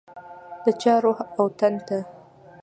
د 0.63 0.65
چا 0.81 0.93
روح 1.03 1.19
او 1.37 1.45
تن 1.59 1.75
ته 1.87 1.99